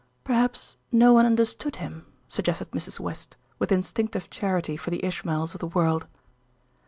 [0.23, 2.99] "Perhaps no one understood him," suggested Mrs.
[2.99, 6.07] West, with instinctive charity for the Ishmaels of the world.